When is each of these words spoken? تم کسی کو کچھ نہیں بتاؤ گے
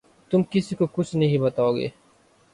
تم 0.31 0.41
کسی 0.51 0.75
کو 0.75 0.85
کچھ 0.93 1.15
نہیں 1.15 1.37
بتاؤ 1.37 1.75
گے 1.75 1.87